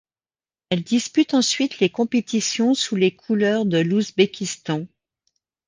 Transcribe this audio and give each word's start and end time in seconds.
Elle 0.71 0.81
dispute 0.81 1.35
ensuite 1.35 1.77
les 1.77 1.91
compétitions 1.91 2.73
sous 2.73 2.95
les 2.95 3.15
couleurs 3.15 3.67
de 3.67 3.77
l'Ouzbékistan. 3.77 4.87